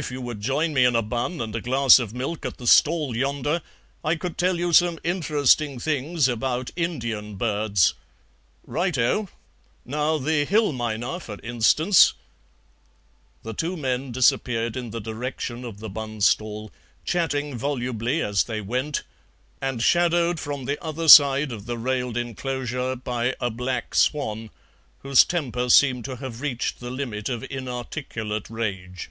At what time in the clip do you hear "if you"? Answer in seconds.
0.00-0.20